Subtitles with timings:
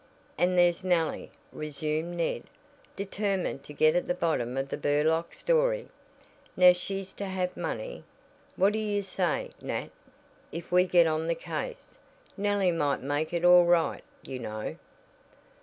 [0.35, 2.45] "And there's Nellie," resumed Ned,
[2.95, 5.89] determined to get at the bottom of the Burlock story.
[6.57, 8.03] "Now she's to have money.
[8.55, 9.91] What do you say, Nat,
[10.51, 11.99] if we get on the case?
[12.35, 14.75] Nellie might make it all right, you know."